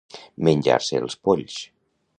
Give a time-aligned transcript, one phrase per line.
[0.47, 1.61] Menjar-se'l els polls.